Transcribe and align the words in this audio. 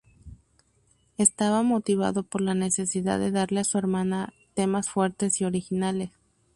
Estaba 1.19 1.61
motivado 1.61 2.23
por 2.23 2.41
la 2.41 2.55
necesidad 2.55 3.19
de 3.19 3.29
darle 3.29 3.59
a 3.59 3.63
su 3.63 3.77
hermana 3.77 4.33
temas 4.55 4.89
fuertes 4.89 5.39
y 5.41 5.45
originales. 5.45 6.09